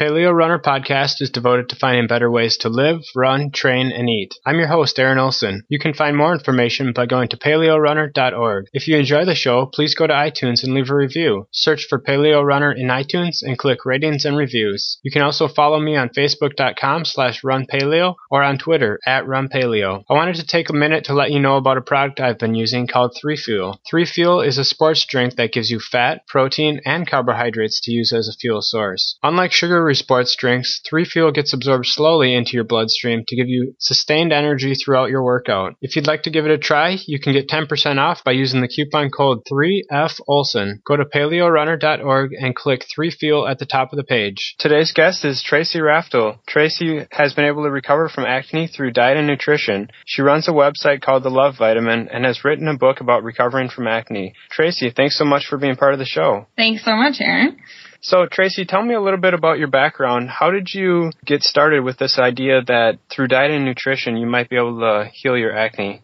[0.00, 4.34] Paleo Runner podcast is devoted to finding better ways to live, run, train, and eat.
[4.46, 5.64] I'm your host, Aaron Olson.
[5.68, 8.64] You can find more information by going to paleorunner.org.
[8.72, 11.48] If you enjoy the show, please go to iTunes and leave a review.
[11.50, 14.96] Search for Paleo Runner in iTunes and click ratings and reviews.
[15.02, 20.04] You can also follow me on facebook.com slash runpaleo or on Twitter at runpaleo.
[20.08, 22.54] I wanted to take a minute to let you know about a product I've been
[22.54, 23.76] using called 3Fuel.
[23.92, 28.28] 3Fuel is a sports drink that gives you fat, protein, and carbohydrates to use as
[28.28, 29.18] a fuel source.
[29.22, 29.52] Unlike
[29.90, 34.74] sugary sports drinks, 3Fuel gets absorbed slowly into your bloodstream to give you sustained energy
[34.74, 35.74] throughout your workout.
[35.80, 38.60] If you'd like to give it a try, you can get 10% off by using
[38.60, 40.82] the coupon code 3FOLSON.
[40.84, 44.54] Go to paleorunner.org and click 3Fuel at the top of the page.
[44.58, 46.38] Today's guest is Tracy Raftl.
[46.46, 49.88] Tracy has been able to recover from acne through diet and nutrition.
[50.06, 53.70] She runs a website called The Love Vitamin and has written a book about recovering
[53.70, 54.34] from acne.
[54.50, 56.46] Tracy, thanks so much for being part of the show.
[56.56, 57.56] Thanks so much, Aaron.
[58.02, 60.30] So, Tracy, tell me a little bit about your background.
[60.30, 64.48] How did you get started with this idea that through diet and nutrition you might
[64.48, 66.02] be able to heal your acne?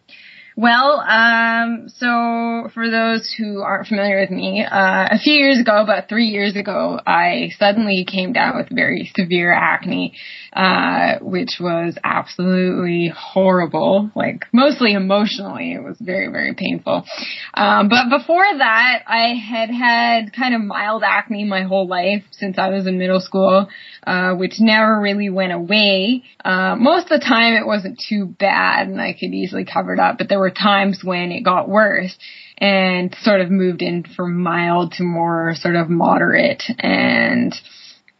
[0.55, 5.83] Well, um, so for those who aren't familiar with me, uh, a few years ago,
[5.83, 10.13] about three years ago, I suddenly came down with very severe acne,
[10.57, 15.73] uh, which was absolutely horrible, like mostly emotionally.
[15.73, 17.05] It was very, very painful.
[17.53, 22.57] Um, but before that, I had had kind of mild acne my whole life since
[22.57, 23.67] I was in middle school,
[24.07, 26.23] uh, which never really went away.
[26.43, 29.99] Uh, most of the time it wasn't too bad and I could easily cover it
[29.99, 32.17] up, but there were were times when it got worse
[32.57, 37.53] and sort of moved in from mild to more sort of moderate and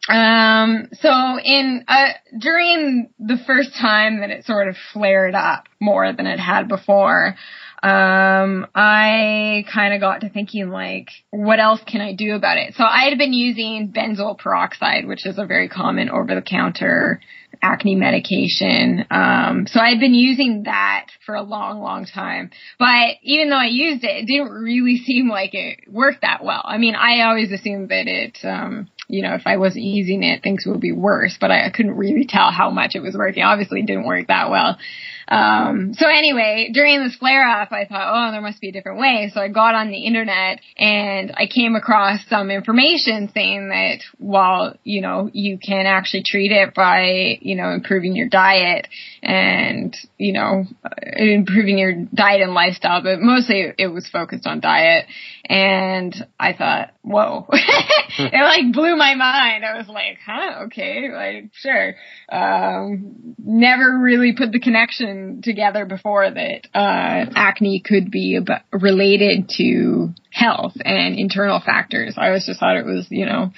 [0.09, 6.13] um so in uh during the first time that it sort of flared up more
[6.13, 7.35] than it had before
[7.83, 12.73] um, I kind of got to thinking like, what else can I do about it?
[12.73, 17.21] So I had been using benzoyl peroxide, which is a very common over-the-counter
[17.61, 19.05] acne medication.
[19.11, 22.49] Um, so I had been using that for a long, long time.
[22.79, 26.63] But even though I used it, it didn't really seem like it worked that well.
[26.65, 30.43] I mean, I always assumed that it, um, you know, if I wasn't using it,
[30.43, 33.43] things would be worse, but I, I couldn't really tell how much it was working.
[33.43, 34.77] Obviously, it didn't work that well.
[35.27, 38.99] Um, so anyway, during this flare up, I thought, oh, there must be a different
[38.99, 39.29] way.
[39.33, 44.75] So I got on the internet and I came across some information saying that while,
[44.83, 48.87] you know, you can actually treat it by, you know, improving your diet
[49.21, 50.63] and, you know,
[51.17, 55.05] improving your diet and lifestyle, but mostly it was focused on diet.
[55.49, 59.65] And I thought, whoa, it like blew my mind.
[59.65, 61.95] I was like, huh, okay, like, sure.
[62.29, 68.39] Um, never really put the connection together before that, uh, acne could be
[68.71, 72.15] related to health and internal factors.
[72.17, 73.51] I always just thought it was, you know,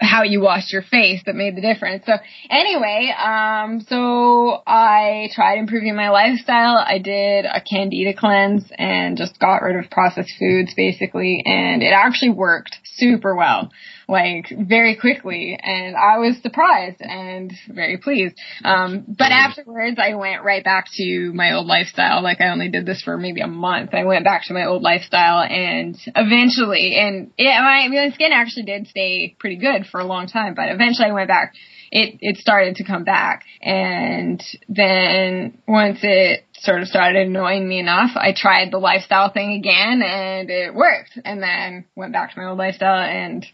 [0.00, 2.06] how you washed your face that made the difference.
[2.06, 2.14] So
[2.48, 6.76] anyway, um, so I tried improving my lifestyle.
[6.78, 11.92] I did a candida cleanse and just got rid of processed foods basically, and it
[11.92, 13.70] actually worked super well
[14.10, 18.36] like very quickly and I was surprised and very pleased.
[18.64, 22.22] Um, but afterwards I went right back to my old lifestyle.
[22.22, 23.94] Like I only did this for maybe a month.
[23.94, 28.64] I went back to my old lifestyle and eventually, and it, my, my skin actually
[28.64, 31.54] did stay pretty good for a long time, but eventually I went back
[31.92, 37.78] it it started to come back and then once it sort of started annoying me
[37.78, 41.18] enough i tried the lifestyle thing again and it worked.
[41.24, 43.44] And then went back to my old lifestyle and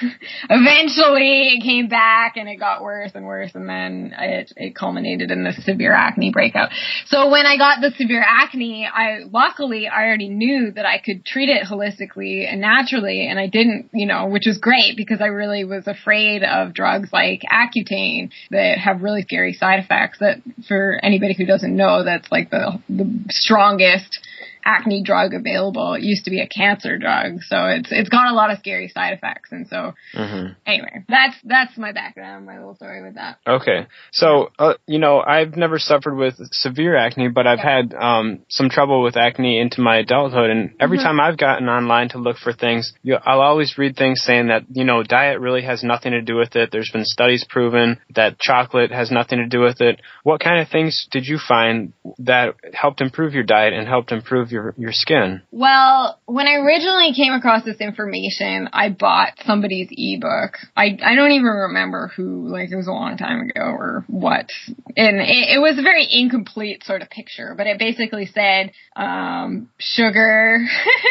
[0.50, 3.52] eventually it came back and it got worse and worse.
[3.54, 6.70] And then it, it culminated in this severe acne breakout.
[7.06, 11.24] So when I got the severe acne, I luckily I already knew that I could
[11.24, 13.28] treat it holistically and naturally.
[13.28, 17.10] And I didn't, you know, which was great because I really was afraid of drugs
[17.12, 22.30] like Accutane that have really scary side effects that for anybody who doesn't know that's
[22.32, 24.20] like the the strongest
[24.68, 25.94] acne drug available.
[25.94, 28.88] It used to be a cancer drug, so it's it's got a lot of scary
[28.88, 29.50] side effects.
[29.50, 30.52] And so, mm-hmm.
[30.66, 33.38] anyway, that's that's my background, my little story with that.
[33.46, 38.40] Okay, so uh, you know, I've never suffered with severe acne, but I've had um,
[38.48, 41.06] some trouble with acne into my adulthood, and every mm-hmm.
[41.06, 44.64] time I've gotten online to look for things, you I'll always read things saying that
[44.70, 46.70] you know diet really has nothing to do with it.
[46.70, 50.00] There's been studies proven that chocolate has nothing to do with it.
[50.24, 54.52] What kind of things did you find that helped improve your diet and helped improve
[54.52, 55.42] your your your skin?
[55.50, 60.58] Well, when I originally came across this information, I bought somebody's ebook.
[60.76, 64.50] I I don't even remember who, like it was a long time ago or what.
[64.96, 69.68] And it, it was a very incomplete sort of picture, but it basically said um,
[69.78, 70.58] sugar.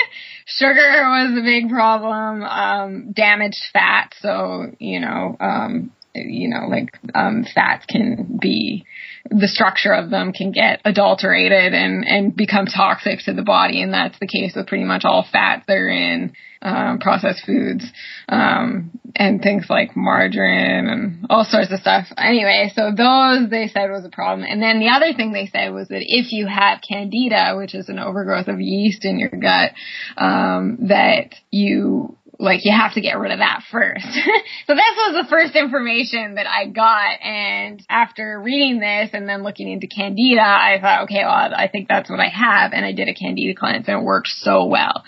[0.45, 2.43] sugar was a big problem.
[2.43, 8.85] Um, damaged fat, so you know, um, you know, like um, fats can be
[9.29, 13.93] the structure of them can get adulterated and and become toxic to the body, and
[13.93, 17.85] that's the case with pretty much all fats that are in um, processed foods
[18.29, 22.07] um, and things like margarine and all sorts of stuff.
[22.17, 24.45] Anyway, so those they said was a problem.
[24.49, 27.89] And then the other thing they said was that if you have candida, which is
[27.89, 29.71] an overgrowth of yeast in your gut,
[30.17, 34.05] um, that you like you have to get rid of that first.
[34.67, 39.43] so this was the first information that I got and after reading this and then
[39.43, 42.91] looking into candida, I thought, okay, well, I think that's what I have and I
[42.91, 45.03] did a candida cleanse and it worked so well.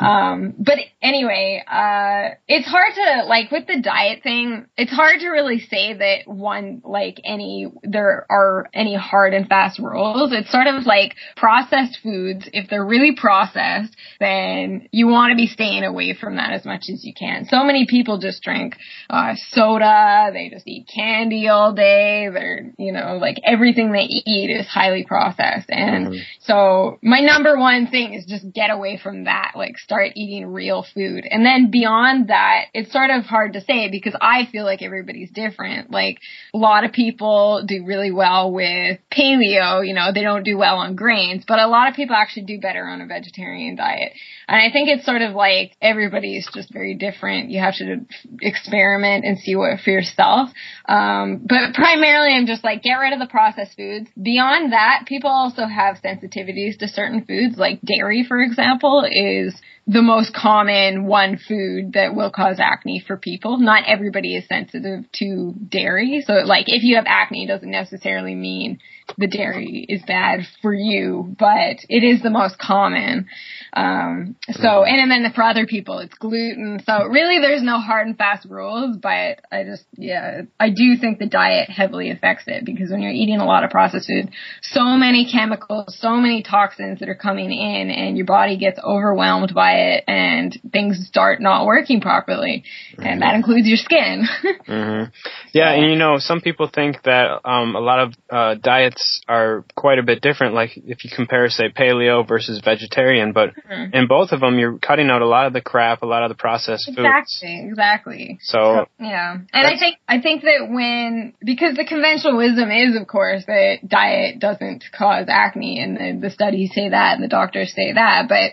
[0.00, 5.28] Um, but anyway, uh, it's hard to, like, with the diet thing, it's hard to
[5.28, 10.32] really say that one, like, any, there are any hard and fast rules.
[10.32, 12.48] It's sort of like processed foods.
[12.52, 16.71] If they're really processed, then you want to be staying away from that as much
[16.74, 17.46] as you can.
[17.46, 18.76] So many people just drink,
[19.10, 24.50] uh, soda, they just eat candy all day, they're, you know, like, everything they eat
[24.50, 25.70] is highly processed.
[25.70, 26.20] And mm-hmm.
[26.40, 29.52] so my number one thing is just get away from that.
[29.54, 31.26] Like, start eating real food.
[31.28, 35.30] And then beyond that, it's sort of hard to say because I feel like everybody's
[35.30, 35.90] different.
[35.90, 36.18] Like
[36.54, 40.76] a lot of people do really well with paleo, you know, they don't do well
[40.76, 44.12] on grains, but a lot of people actually do better on a vegetarian diet.
[44.48, 47.50] And I think it's sort of like everybody's just very different.
[47.50, 48.06] You have to
[48.40, 50.50] experiment and see what for yourself.
[50.86, 54.10] Um, but primarily I'm just like, get rid of the processed foods.
[54.20, 59.54] Beyond that, people also have sensitivities to certain foods, like dairy, for example, is
[59.86, 63.58] the most common one food that will cause acne for people.
[63.58, 66.22] Not everybody is sensitive to dairy.
[66.26, 68.78] So like if you have acne, it doesn't necessarily mean
[69.18, 73.26] the dairy is bad for you, but it is the most common.
[73.74, 74.88] Um, so, mm-hmm.
[74.88, 76.80] and, and then for other people, it's gluten.
[76.84, 81.18] So really there's no hard and fast rules, but I just, yeah, I do think
[81.18, 84.84] the diet heavily affects it because when you're eating a lot of processed food, so
[84.84, 89.72] many chemicals, so many toxins that are coming in and your body gets overwhelmed by
[89.72, 92.64] it and things start not working properly.
[92.92, 93.06] Mm-hmm.
[93.06, 94.26] And that includes your skin.
[94.68, 95.10] mm-hmm.
[95.52, 95.72] Yeah.
[95.72, 98.91] And you know, some people think that, um, a lot of, uh, diets
[99.28, 100.54] are quite a bit different.
[100.54, 103.94] Like if you compare, say, paleo versus vegetarian, but Mm-hmm.
[103.94, 106.28] In both of them, you're cutting out a lot of the crap, a lot of
[106.28, 107.42] the processed exactly, foods.
[107.42, 108.38] Exactly, exactly.
[108.42, 113.06] So yeah, and I think I think that when because the conventional wisdom is, of
[113.06, 117.72] course, that diet doesn't cause acne, and the, the studies say that, and the doctors
[117.74, 118.52] say that, but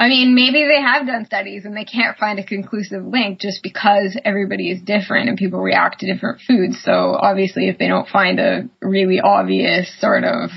[0.00, 3.62] I mean, maybe they have done studies and they can't find a conclusive link just
[3.62, 6.82] because everybody is different and people react to different foods.
[6.82, 10.48] So obviously if they don't find a really obvious sort of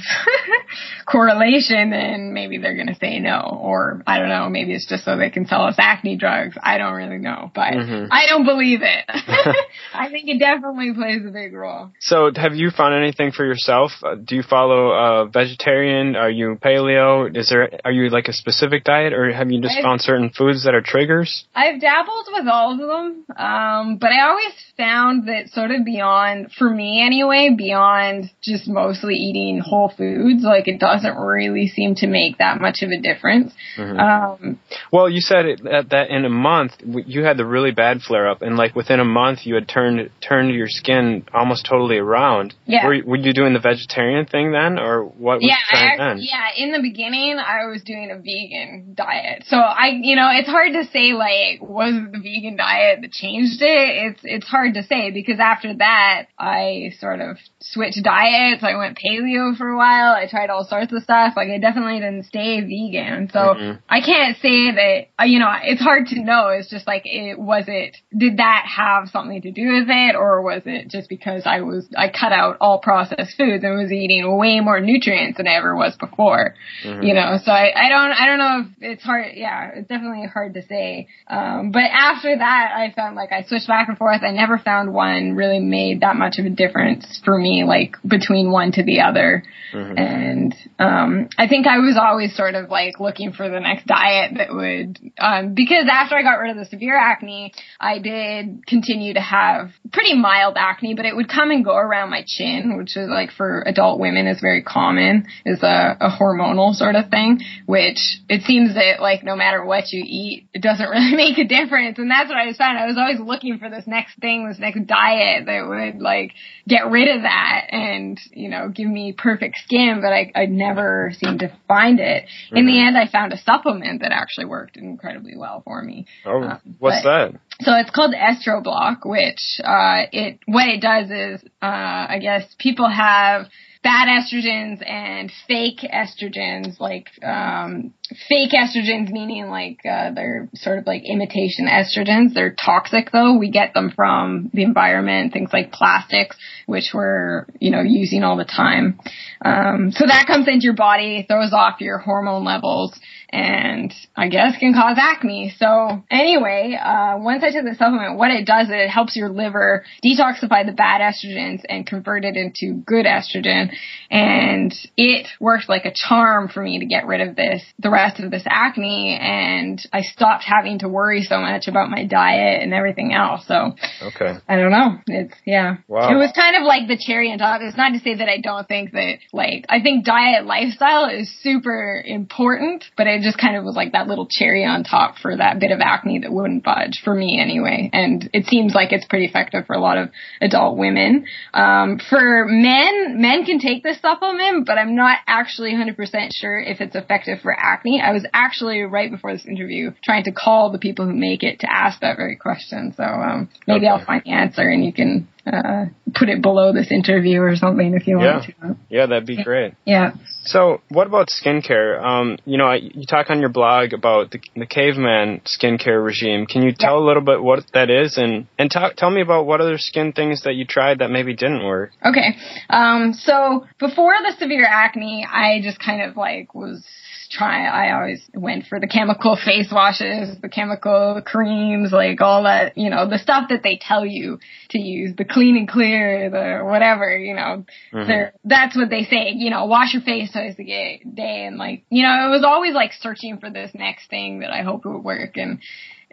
[1.05, 3.59] correlation, then maybe they're going to say no.
[3.61, 6.55] Or I don't know, maybe it's just so they can sell us acne drugs.
[6.63, 8.05] I don't really know, but mm-hmm.
[8.11, 9.05] I don't believe it.
[9.93, 11.91] I think it definitely plays a big role.
[11.99, 13.91] So have you found anything for yourself?
[14.01, 16.15] Uh, do you follow uh, vegetarian?
[16.15, 17.35] Are you paleo?
[17.35, 20.29] Is there, are you like a specific diet or have you just I've, found certain
[20.29, 21.45] foods that are triggers?
[21.55, 26.51] I've dabbled with all of them, um, but I always found that sort of beyond,
[26.57, 32.07] for me anyway, beyond just mostly eating whole foods, like it doesn't really seem to
[32.07, 33.53] make that much of a difference.
[33.77, 33.99] Mm-hmm.
[33.99, 34.59] Um,
[34.91, 38.29] well, you said it, that, that in a month you had the really bad flare
[38.29, 42.53] up, and like within a month you had turned turned your skin almost totally around.
[42.65, 42.85] Yeah.
[42.85, 46.17] Were, were you doing the vegetarian thing then, or what was yeah, I, then?
[46.19, 49.43] Yeah, in the beginning I was doing a vegan diet diet.
[49.47, 53.11] So I, you know, it's hard to say like was it the vegan diet that
[53.11, 53.67] changed it.
[54.13, 58.63] It's it's hard to say because after that I sort of switched diets.
[58.63, 60.13] I went paleo for a while.
[60.13, 61.33] I tried all sorts of stuff.
[61.35, 63.29] Like I definitely didn't stay vegan.
[63.31, 63.79] So mm-hmm.
[63.89, 65.07] I can't say that.
[65.19, 66.49] Uh, you know, it's hard to know.
[66.49, 67.97] It's just like it was it.
[68.15, 71.87] Did that have something to do with it, or was it just because I was
[71.97, 75.75] I cut out all processed foods and was eating way more nutrients than I ever
[75.75, 76.55] was before?
[76.83, 77.03] Mm-hmm.
[77.03, 79.35] You know, so I I don't I don't know if it's hard hard.
[79.35, 81.07] Yeah, it's definitely hard to say.
[81.27, 84.21] Um, but after that, I found like I switched back and forth.
[84.23, 88.51] I never found one really made that much of a difference for me, like between
[88.51, 89.43] one to the other.
[89.73, 89.97] Mm-hmm.
[89.97, 94.33] And um, I think I was always sort of like looking for the next diet
[94.37, 99.13] that would, um, because after I got rid of the severe acne, I did continue
[99.13, 102.95] to have pretty mild acne, but it would come and go around my chin, which
[102.97, 107.39] is like for adult women is very common, is a, a hormonal sort of thing,
[107.65, 111.43] which it seems that like no matter what you eat, it doesn't really make a
[111.43, 111.97] difference.
[111.99, 112.83] And that's what I was finding.
[112.83, 116.31] I was always looking for this next thing, this next diet that would like
[116.67, 119.99] get rid of that and, you know, give me perfect skin.
[120.01, 122.23] But I, I never seemed to find it.
[122.23, 122.57] Mm-hmm.
[122.57, 122.87] In the mm-hmm.
[122.87, 126.05] end, I found a supplement that actually worked incredibly well for me.
[126.25, 127.33] Oh, um, what's that?
[127.61, 131.65] So it's called Estroblock, which uh, it what it does is, uh,
[132.09, 133.47] I guess people have
[133.83, 137.93] bad estrogens and fake estrogens, like um,
[138.29, 142.33] fake estrogens meaning like uh, they're sort of like imitation estrogens.
[142.33, 143.37] They're toxic though.
[143.37, 148.37] We get them from the environment, things like plastics, which we're you know using all
[148.37, 148.99] the time.
[149.43, 152.97] Um, so that comes into your body, throws off your hormone levels,
[153.33, 155.53] and I guess can cause acne.
[155.57, 159.29] So anyway, uh, once I took the supplement, what it does is it helps your
[159.29, 163.73] liver detoxify the bad estrogens and convert it into good estrogen.
[164.11, 168.02] And it worked like a charm for me to get rid of this, the rest
[168.19, 169.17] of this acne.
[169.19, 173.45] And I stopped having to worry so much about my diet and everything else.
[173.47, 174.97] So okay, I don't know.
[175.07, 175.77] It's yeah.
[175.87, 176.11] Wow.
[176.11, 177.61] It was kind of like the cherry on top.
[177.61, 181.31] It's not to say that I don't think that like I think diet lifestyle is
[181.41, 185.35] super important, but it just kind of was like that little cherry on top for
[185.35, 187.89] that bit of acne that wouldn't budge for me anyway.
[187.93, 190.09] And it seems like it's pretty effective for a lot of
[190.41, 191.25] adult women.
[191.53, 196.81] Um, for men, men can take this supplement, but I'm not actually 100% sure if
[196.81, 197.92] it's effective for acne.
[198.01, 201.59] I was actually right before this interview trying to call the people who make it
[201.61, 202.93] to ask that very question.
[202.95, 203.87] So um, maybe okay.
[203.87, 205.85] I'll find the answer and you can uh,
[206.15, 208.33] put it below this interview or something if you yeah.
[208.33, 208.77] want to.
[208.89, 209.73] Yeah, that'd be great.
[209.85, 210.11] Yeah.
[210.45, 212.01] So, what about skincare?
[212.01, 216.45] Um, you know, you talk on your blog about the, the caveman skincare regime.
[216.45, 217.03] Can you tell yeah.
[217.03, 220.13] a little bit what that is, and and talk, tell me about what other skin
[220.13, 221.91] things that you tried that maybe didn't work?
[222.05, 222.37] Okay.
[222.69, 226.85] Um, so before the severe acne, I just kind of like was
[227.33, 232.77] try I always went for the chemical face washes, the chemical creams, like all that,
[232.77, 236.63] you know, the stuff that they tell you to use, the clean and clear, the
[236.63, 237.65] whatever, you know.
[237.93, 238.35] Mm-hmm.
[238.43, 241.01] That's what they say, you know, wash your face twice a day
[241.45, 244.61] and like, you know, it was always like searching for this next thing that I
[244.61, 245.59] hope would work and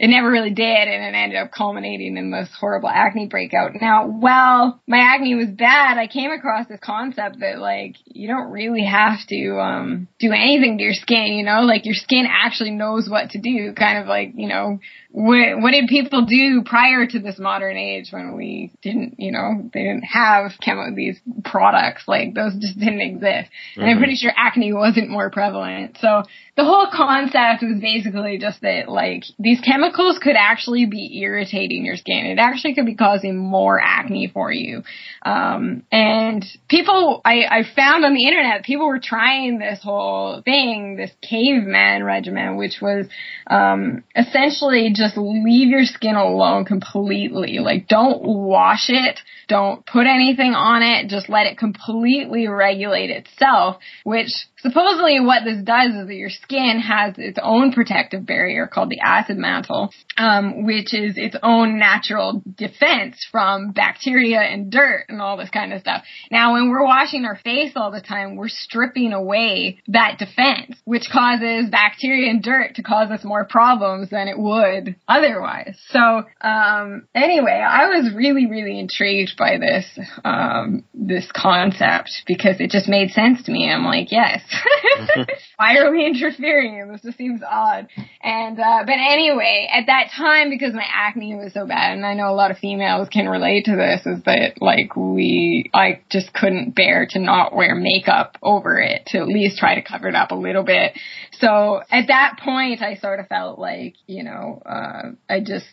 [0.01, 3.73] it never really did, and it ended up culminating in this horrible acne breakout.
[3.79, 8.51] Now, while my acne was bad, I came across this concept that like you don't
[8.51, 12.71] really have to um do anything to your skin, you know, like your skin actually
[12.71, 14.81] knows what to do, kind of like, you know,
[15.13, 19.69] what, what did people do prior to this modern age when we didn't, you know,
[19.75, 23.25] they didn't have chemo, these products, like those just didn't exist.
[23.25, 23.81] Mm-hmm.
[23.81, 24.01] And I'm mm-hmm.
[24.03, 25.99] pretty sure acne wasn't more prevalent.
[26.01, 26.23] So
[26.57, 31.97] the whole concept was basically just that like these chemicals could actually be irritating your
[31.97, 32.27] skin.
[32.27, 34.85] It actually could be causing more acne for you.
[35.23, 40.97] Um, and people, I, I found on the internet, people were trying this whole thing,
[40.97, 43.07] this caveman regimen, which was,
[43.49, 47.59] um, essentially just leave your skin alone completely.
[47.59, 49.19] Like don't wash it.
[49.49, 51.09] Don't put anything on it.
[51.09, 54.31] Just let it completely regulate itself, which
[54.63, 59.01] supposedly what this does is that your skin has its own protective barrier called the
[59.01, 65.37] acid mantle, um, which is its own natural defense from bacteria and dirt and all
[65.37, 66.05] this kind of stuff.
[66.31, 71.09] Now, when we're washing our face all the time, we're stripping away that defense, which
[71.13, 75.79] causes bacteria and dirt to cause us more problems than it would otherwise.
[75.89, 82.71] So, um, anyway, I was really, really intrigued by this, um, this concept because it
[82.71, 83.71] just made sense to me.
[83.71, 84.43] I'm like, yes,
[85.57, 86.89] why are we interfering?
[86.91, 87.89] This just seems odd.
[88.23, 92.15] And, uh, but anyway, at that time, because my acne was so bad, and I
[92.15, 96.33] know a lot of females can relate to this, is that like we, I just
[96.33, 100.15] couldn't bear to not wear makeup over it to at least try to cover it
[100.15, 100.93] up a little bit.
[101.33, 105.67] So at that point, I sort of felt like, you know, uh, I just,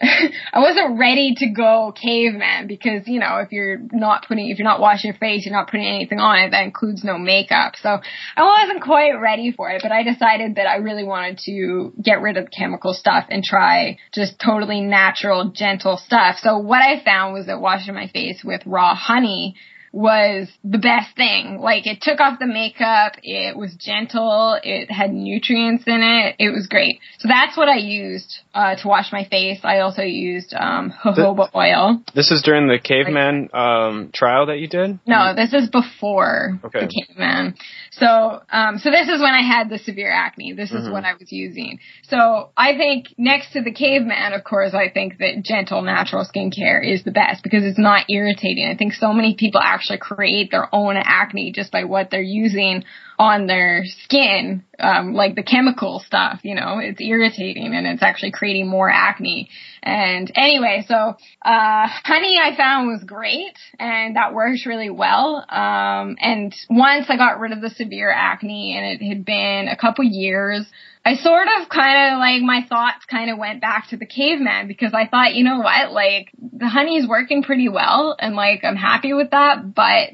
[0.52, 4.68] I wasn't ready to go caveman because, you know, if you're not putting, if you're
[4.68, 7.74] not washing your face, you're not putting anything on it, that includes no makeup.
[7.82, 7.98] So
[8.36, 12.22] I wasn't quite ready for it, but I decided that I really wanted to get
[12.22, 16.36] rid of chemical stuff and try just totally natural, gentle stuff.
[16.40, 19.56] So what I found was that washing my face with raw honey
[19.92, 21.58] was the best thing.
[21.60, 26.50] Like it took off the makeup, it was gentle, it had nutrients in it, it
[26.50, 27.00] was great.
[27.18, 29.58] So that's what I used uh, to wash my face.
[29.64, 32.02] I also used um, jojoba oil.
[32.14, 35.00] This is during the caveman um, trial that you did?
[35.06, 36.86] No, this is before okay.
[36.86, 37.56] the caveman.
[38.00, 40.54] So, um, so this is when I had the severe acne.
[40.54, 40.92] This is mm-hmm.
[40.92, 41.78] what I was using.
[42.04, 46.82] So I think next to the caveman, of course, I think that gentle natural skincare
[46.82, 48.68] is the best because it's not irritating.
[48.72, 52.20] I think so many people actually actually create their own acne just by what they're
[52.20, 52.84] using
[53.20, 58.30] on their skin, um, like the chemical stuff, you know, it's irritating and it's actually
[58.30, 59.50] creating more acne.
[59.82, 65.44] And anyway, so, uh, honey I found was great and that worked really well.
[65.50, 69.76] Um, and once I got rid of the severe acne and it had been a
[69.76, 70.64] couple years,
[71.04, 74.66] I sort of kind of like my thoughts kind of went back to the caveman
[74.66, 78.76] because I thought, you know what, like the honey's working pretty well and like I'm
[78.76, 80.08] happy with that, but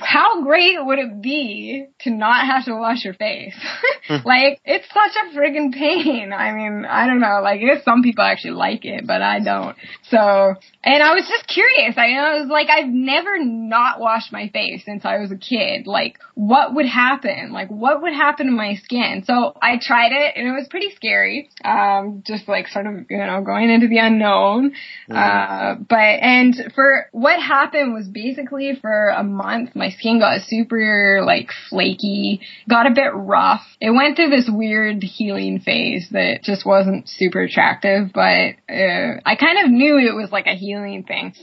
[0.00, 3.54] how great would it be to not have to wash your face?
[4.08, 4.16] Hmm.
[4.24, 6.32] like, it's such a friggin' pain.
[6.32, 9.76] I mean, I don't know, like, I some people actually like it, but I don't.
[10.10, 11.94] So, and I was just curious.
[11.96, 15.86] I, I was like, I've never not washed my face since I was a kid.
[15.86, 17.52] Like, what would happen?
[17.52, 19.22] Like, what would happen to my skin?
[19.24, 21.48] So I tried it and it was pretty scary.
[21.64, 24.72] Um, just like sort of, you know, going into the unknown.
[25.08, 25.16] Mm-hmm.
[25.16, 31.22] Uh, but, and for what happened was basically for a month, my skin got super
[31.24, 33.62] like flaky, got a bit rough.
[33.80, 39.36] It went through this weird healing phase that just wasn't super attractive, but uh, I
[39.38, 41.34] kind of knew it was like a healing thing.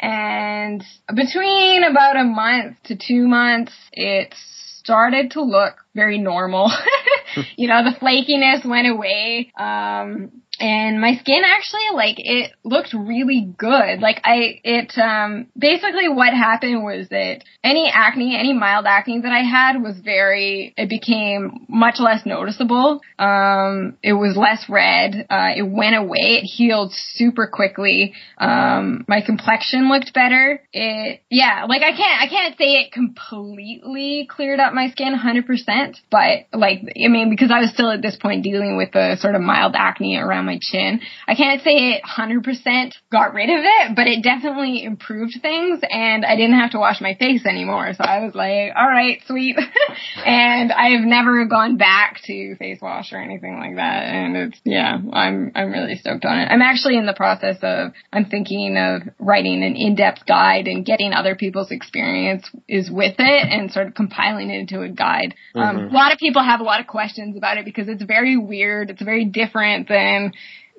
[0.00, 0.82] And
[1.14, 4.34] between about a month to two months, it
[4.78, 6.72] started to look very normal.
[7.56, 9.52] you know, the flakiness went away.
[9.58, 14.00] Um, and my skin actually like it looked really good.
[14.00, 19.32] Like i it um basically what happened was that any acne any mild acne that
[19.32, 23.00] i had was very it became much less noticeable.
[23.18, 25.26] Um it was less red.
[25.30, 26.40] Uh it went away.
[26.42, 28.14] It healed super quickly.
[28.36, 30.62] Um my complexion looked better.
[30.72, 35.96] It yeah like i can't i can't say it completely cleared up my skin 100%
[36.10, 39.34] but like i mean because i was still at this point dealing with the sort
[39.34, 41.00] of mild acne around my chin.
[41.28, 46.24] I can't say it 100% got rid of it, but it definitely improved things and
[46.24, 47.92] I didn't have to wash my face anymore.
[47.94, 49.56] So I was like, all right, sweet.
[50.26, 54.04] and I've never gone back to face wash or anything like that.
[54.04, 56.46] And it's, yeah, I'm, I'm really stoked on it.
[56.50, 61.12] I'm actually in the process of, I'm thinking of writing an in-depth guide and getting
[61.12, 65.34] other people's experience is with it and sort of compiling it into a guide.
[65.54, 65.78] Um, mm-hmm.
[65.78, 68.36] Um, a lot of people have a lot of questions about it because it's very
[68.36, 68.90] weird.
[68.90, 70.32] It's very different than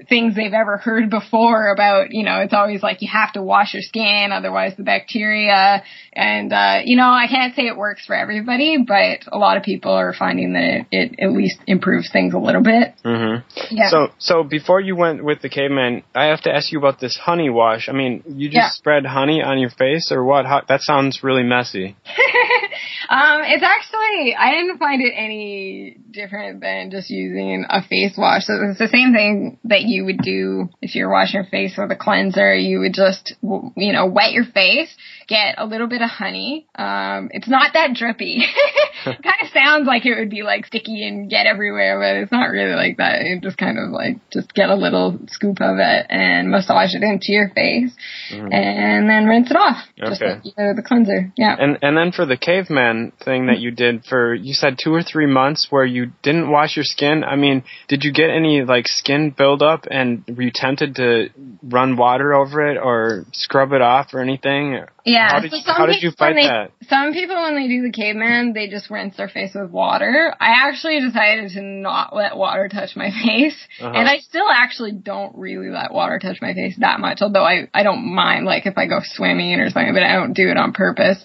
[0.07, 3.73] things they've ever heard before about, you know, it's always like you have to wash
[3.73, 8.15] your skin, otherwise the bacteria, and, uh, you know, I can't say it works for
[8.15, 12.33] everybody, but a lot of people are finding that it, it at least improves things
[12.33, 12.93] a little bit.
[13.05, 13.47] Mm-hmm.
[13.71, 13.89] Yeah.
[13.89, 17.17] So, so before you went with the caveman, I have to ask you about this
[17.17, 17.89] honey wash.
[17.89, 18.69] I mean, you just yeah.
[18.71, 20.45] spread honey on your face or what?
[20.45, 21.95] How, that sounds really messy.
[23.11, 28.45] um, it's actually, I didn't find it any different than just using a face wash.
[28.45, 31.91] So it's the same thing that you would do if you're washing your face with
[31.91, 32.55] a cleanser.
[32.55, 34.95] You would just, you know, wet your face,
[35.27, 36.67] get a little bit of honey.
[36.73, 38.45] Um, it's not that drippy.
[39.05, 42.31] it kind of sounds like it would be like sticky and get everywhere, but it's
[42.31, 43.25] not really like that.
[43.25, 47.03] You just kind of like just get a little scoop of it and massage it
[47.03, 47.91] into your face,
[48.31, 48.53] mm.
[48.53, 49.83] and then rinse it off.
[49.99, 50.09] Okay.
[50.09, 51.33] Just like you know, the cleanser.
[51.35, 51.57] Yeah.
[51.59, 55.01] And and then for the caveman thing that you did for you said two or
[55.01, 57.23] three months where you didn't wash your skin.
[57.23, 61.29] I mean, did you get any like skin buildup, and were you tempted to
[61.63, 64.85] run water over it or scrub it off or anything?
[65.05, 65.29] Yeah.
[65.29, 66.71] How did, so how did you fight they, that?
[66.87, 70.33] Some people, when they do the caveman, they just rinse their face with water.
[70.39, 73.57] I actually decided to not let water touch my face.
[73.79, 73.91] Uh-huh.
[73.93, 77.69] And I still actually don't really let water touch my face that much, although I,
[77.73, 80.57] I don't mind, like, if I go swimming or something, but I don't do it
[80.57, 81.23] on purpose.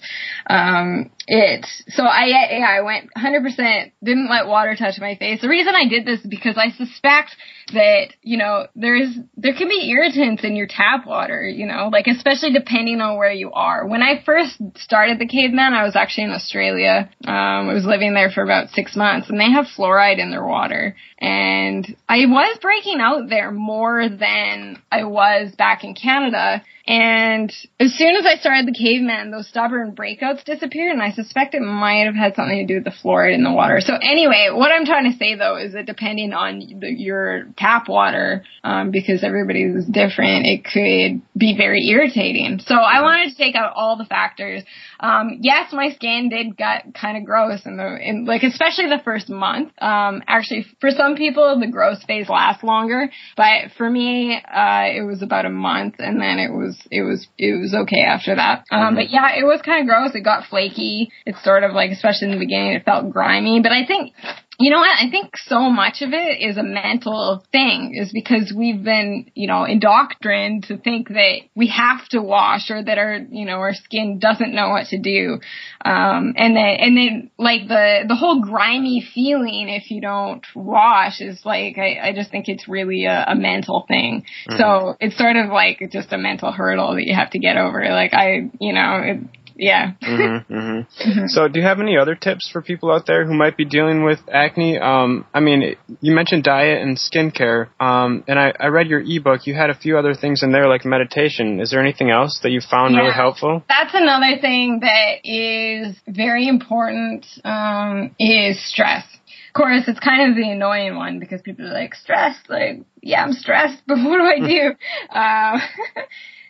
[0.49, 5.41] Um, it so I yeah I went 100% didn't let water touch my face.
[5.41, 7.35] The reason I did this is because I suspect
[7.73, 12.07] that you know there's there can be irritants in your tap water, you know, like
[12.07, 13.66] especially depending on where you are.
[13.87, 17.09] When I first started the caveman, I was actually in Australia.
[17.25, 20.45] Um, I was living there for about six months, and they have fluoride in their
[20.45, 26.63] water, and I was breaking out there more than I was back in Canada.
[26.87, 31.53] And as soon as I started the caveman, those stubborn breakouts disappeared, and I suspect
[31.53, 33.81] it might have had something to do with the fluoride in the water.
[33.81, 37.89] So anyway, what I'm trying to say though is that depending on the, your tap
[37.89, 42.59] water, um, because everybody's is different, it could be very irritating.
[42.65, 44.63] So I wanted to take out all the factors.
[45.01, 49.01] Um, yes, my skin did get kind of gross in the, in like especially the
[49.03, 49.73] first month.
[49.81, 55.05] Um, actually, for some people, the growth phase lasts longer, but for me, uh, it
[55.05, 58.65] was about a month, and then it was it was it was okay after that.
[58.71, 58.95] Um, mm-hmm.
[58.95, 60.15] but yeah, it was kind of gross.
[60.15, 61.11] It got flaky.
[61.25, 63.61] It's sort of like, especially in the beginning, it felt grimy.
[63.61, 64.13] But I think
[64.59, 64.97] you know what?
[64.97, 69.47] I think so much of it is a mental thing, is because we've been, you
[69.47, 73.73] know, indoctrined to think that we have to wash or that our, you know, our
[73.73, 75.39] skin doesn't know what to do.
[75.85, 81.21] Um, and then, and then like the, the whole grimy feeling if you don't wash
[81.21, 84.25] is like, I, I just think it's really a, a mental thing.
[84.49, 84.57] Mm-hmm.
[84.57, 87.87] So it's sort of like just a mental hurdle that you have to get over.
[87.91, 89.17] Like I, you know, it,
[89.57, 89.91] yeah.
[90.01, 91.09] mm-hmm, mm-hmm.
[91.09, 91.27] mm-hmm.
[91.27, 94.03] So, do you have any other tips for people out there who might be dealing
[94.03, 94.77] with acne?
[94.77, 99.47] Um, I mean, you mentioned diet and skincare, um, and I, I read your ebook.
[99.47, 101.59] You had a few other things in there, like meditation.
[101.59, 103.63] Is there anything else that you found yeah, really helpful?
[103.67, 107.25] That's another thing that is very important.
[107.43, 109.03] Um, is stress.
[109.47, 112.49] Of course, it's kind of the annoying one because people are like, stressed.
[112.49, 114.75] Like, yeah, I'm stressed, but what do I do?
[115.09, 115.59] uh,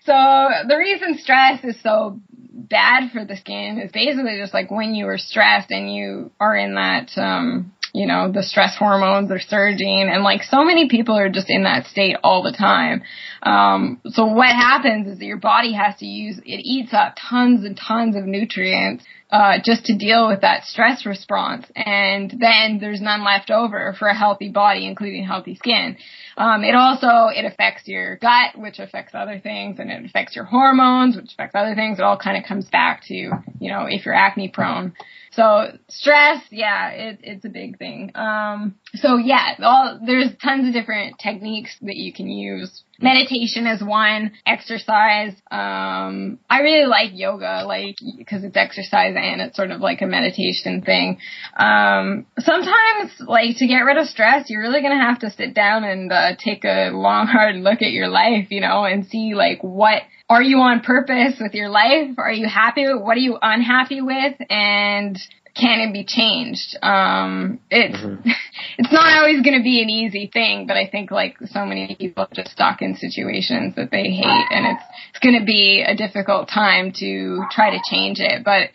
[0.03, 2.19] so the reason stress is so
[2.57, 3.79] bad for the skin.
[3.79, 8.07] Is basically just like when you are stressed and you are in that um you
[8.07, 10.09] know the stress hormones are surging.
[10.11, 13.03] And like so many people are just in that state all the time.
[13.43, 17.63] Um so what happens is that your body has to use it eats up tons
[17.63, 21.65] and tons of nutrients uh, just to deal with that stress response.
[21.75, 25.97] And then there's none left over for a healthy body, including healthy skin.
[26.37, 30.45] Um, it also, it affects your gut, which affects other things, and it affects your
[30.45, 31.99] hormones, which affects other things.
[31.99, 34.93] It all kind of comes back to, you know, if you're acne prone.
[35.31, 38.11] So stress, yeah, it, it's a big thing.
[38.15, 42.83] Um, so yeah, all, there's tons of different techniques that you can use.
[42.99, 45.33] Meditation is one, exercise.
[45.51, 50.07] Um, I really like yoga, like, cause it's exercise and it's sort of like a
[50.07, 51.19] meditation thing.
[51.55, 55.83] Um, sometimes, like, to get rid of stress, you're really gonna have to sit down
[55.83, 59.63] and, uh, take a long, hard look at your life, you know, and see, like,
[59.63, 62.15] what, are you on purpose with your life?
[62.17, 62.85] Are you happy?
[62.85, 64.35] What are you unhappy with?
[64.49, 65.17] And
[65.59, 66.77] can it be changed?
[66.81, 68.29] Um, it's mm-hmm.
[68.77, 71.95] it's not always going to be an easy thing, but I think like so many
[71.99, 75.83] people are just stuck in situations that they hate, and it's it's going to be
[75.85, 78.43] a difficult time to try to change it.
[78.43, 78.69] But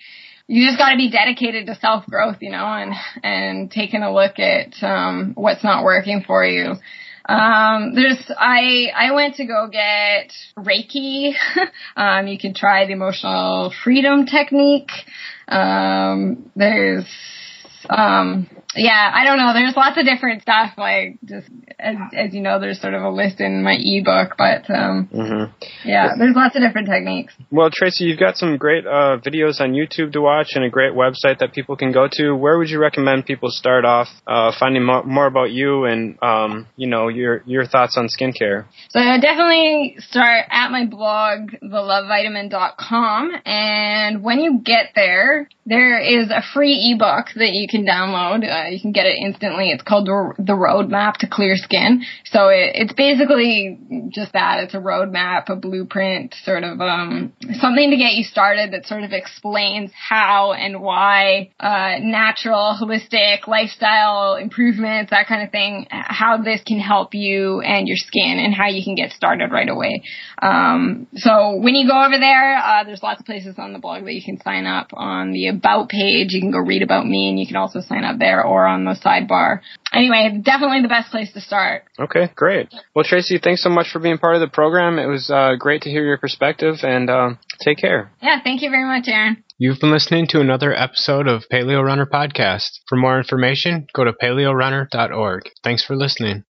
[0.49, 2.93] you just got to be dedicated to self growth, you know, and
[3.23, 6.75] and taking a look at um, what's not working for you.
[7.25, 11.35] Um, there's, I, I went to go get Reiki.
[11.97, 14.91] um, you can try the emotional freedom technique.
[15.49, 17.07] Um, there's,
[17.91, 19.53] um, yeah, I don't know.
[19.53, 20.73] There's lots of different stuff.
[20.79, 24.69] Like just as, as you know, there's sort of a list in my ebook, but
[24.71, 25.53] um, mm-hmm.
[25.85, 27.35] yeah, there's lots of different techniques.
[27.51, 30.93] Well, Tracy, you've got some great uh, videos on YouTube to watch and a great
[30.93, 32.33] website that people can go to.
[32.33, 36.67] Where would you recommend people start off uh, finding more, more about you and um,
[36.77, 38.67] you know your your thoughts on skincare?
[38.91, 46.43] So definitely start at my blog, thelovevitamin.com, and when you get there, there is a
[46.55, 48.45] free ebook that you can download.
[48.71, 49.71] You can get it instantly.
[49.71, 52.03] It's called the Roadmap to Clear Skin.
[52.25, 53.79] So it, it's basically
[54.11, 54.65] just that.
[54.65, 59.05] It's a roadmap, a blueprint, sort of um, something to get you started that sort
[59.05, 66.37] of explains how and why uh, natural, holistic lifestyle improvements, that kind of thing, how
[66.43, 70.03] this can help you and your skin and how you can get started right away.
[70.41, 74.05] Um, so when you go over there, uh, there's lots of places on the blog
[74.05, 76.33] that you can sign up on the about page.
[76.33, 78.85] You can go read about me and you can also sign up there or on
[78.85, 79.61] the sidebar.
[79.93, 81.85] Anyway, definitely the best place to start.
[81.99, 82.69] Okay, great.
[82.95, 84.99] Well, Tracy, thanks so much for being part of the program.
[84.99, 88.13] It was uh, great to hear your perspective and uh, take care.
[88.23, 89.43] Yeah, thank you very much, Aaron.
[89.59, 92.81] You've been listening to another episode of Paleo Runner Podcast.
[92.89, 95.43] For more information, go to paleorunner.org.
[95.63, 96.45] Thanks for listening.